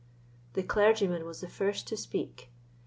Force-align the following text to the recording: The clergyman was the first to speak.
The 0.53 0.63
clergyman 0.63 1.27
was 1.27 1.41
the 1.41 1.47
first 1.47 1.87
to 1.89 1.95
speak. 1.95 2.49